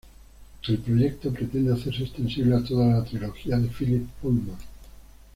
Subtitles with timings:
[0.67, 4.57] El proyecto pretende hacerse extensible a toda la trilogía de Philip Pullman.